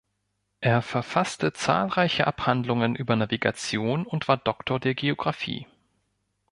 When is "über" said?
2.95-3.15